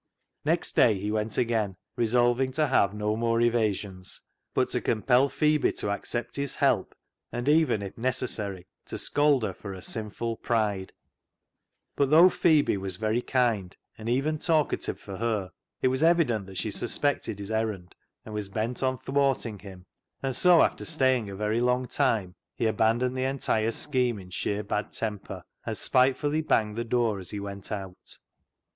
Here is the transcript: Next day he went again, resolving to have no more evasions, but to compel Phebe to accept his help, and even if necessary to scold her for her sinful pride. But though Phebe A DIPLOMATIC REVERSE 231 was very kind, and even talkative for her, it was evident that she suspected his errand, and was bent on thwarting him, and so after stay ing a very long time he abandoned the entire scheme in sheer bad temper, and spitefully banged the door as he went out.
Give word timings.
Next 0.43 0.75
day 0.75 0.97
he 0.99 1.11
went 1.11 1.37
again, 1.37 1.75
resolving 1.95 2.51
to 2.53 2.65
have 2.65 2.91
no 2.91 3.15
more 3.15 3.39
evasions, 3.39 4.21
but 4.55 4.69
to 4.69 4.81
compel 4.81 5.29
Phebe 5.29 5.71
to 5.73 5.91
accept 5.91 6.37
his 6.37 6.55
help, 6.55 6.95
and 7.31 7.47
even 7.47 7.83
if 7.83 7.95
necessary 7.99 8.65
to 8.85 8.97
scold 8.97 9.43
her 9.43 9.53
for 9.53 9.75
her 9.75 9.81
sinful 9.81 10.37
pride. 10.37 10.93
But 11.95 12.09
though 12.09 12.29
Phebe 12.31 12.73
A 12.73 12.77
DIPLOMATIC 12.77 12.83
REVERSE 12.95 13.25
231 13.27 13.69
was 13.69 13.69
very 13.75 13.75
kind, 13.77 13.77
and 13.95 14.09
even 14.09 14.39
talkative 14.39 14.99
for 14.99 15.17
her, 15.17 15.51
it 15.83 15.89
was 15.89 16.01
evident 16.01 16.47
that 16.47 16.57
she 16.57 16.71
suspected 16.71 17.37
his 17.37 17.51
errand, 17.51 17.93
and 18.25 18.33
was 18.33 18.49
bent 18.49 18.81
on 18.81 18.97
thwarting 18.97 19.59
him, 19.59 19.85
and 20.23 20.35
so 20.35 20.63
after 20.63 20.83
stay 20.83 21.15
ing 21.17 21.29
a 21.29 21.35
very 21.35 21.59
long 21.61 21.85
time 21.85 22.33
he 22.55 22.65
abandoned 22.65 23.15
the 23.15 23.25
entire 23.25 23.69
scheme 23.71 24.17
in 24.17 24.31
sheer 24.31 24.63
bad 24.63 24.93
temper, 24.93 25.43
and 25.63 25.77
spitefully 25.77 26.41
banged 26.41 26.75
the 26.75 26.83
door 26.83 27.19
as 27.19 27.29
he 27.29 27.39
went 27.39 27.71
out. 27.71 28.17